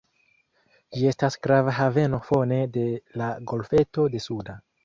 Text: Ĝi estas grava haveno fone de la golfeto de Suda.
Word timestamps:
Ĝi 0.95 1.03
estas 1.09 1.37
grava 1.47 1.75
haveno 1.81 2.21
fone 2.31 2.59
de 2.79 2.87
la 3.23 3.31
golfeto 3.53 4.11
de 4.17 4.27
Suda. 4.29 4.61